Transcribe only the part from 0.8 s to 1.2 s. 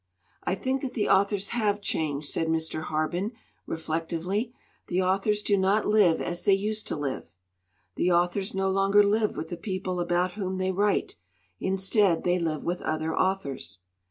that the